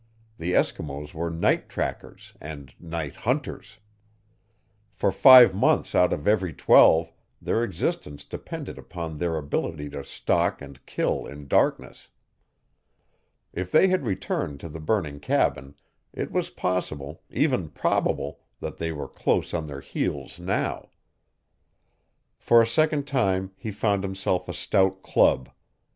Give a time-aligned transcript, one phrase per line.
[0.37, 3.77] The Eskimos were night trackers and night hunters.
[4.95, 10.59] For five months out of every twelve their existence depended upon their ability to stalk
[10.59, 12.07] and kill in darkness.
[13.53, 15.75] If they had returned to the burning cabin
[16.13, 20.89] it was possible, even probable, that they were close on their heels now.
[22.39, 25.51] For a second time he found himself a stout club.